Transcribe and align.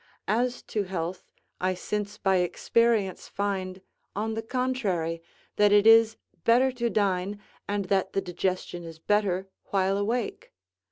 As 0.27 0.63
to 0.63 0.81
health, 0.85 1.29
I 1.59 1.75
since 1.75 2.17
by 2.17 2.37
experience 2.37 3.27
find, 3.27 3.81
on 4.15 4.33
the 4.33 4.41
contrary, 4.41 5.21
that 5.57 5.71
it 5.71 5.85
is 5.85 6.17
better 6.43 6.71
to 6.71 6.89
dine, 6.89 7.39
and 7.67 7.85
that 7.85 8.13
the 8.13 8.21
digestion 8.21 8.83
is 8.83 8.97
better 8.97 9.47
while 9.65 9.97
awake. 9.99 10.53